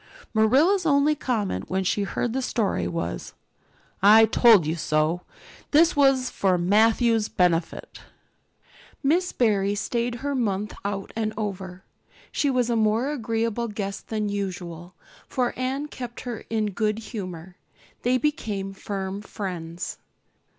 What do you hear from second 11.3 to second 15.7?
over. She was a more agreeable guest than usual, for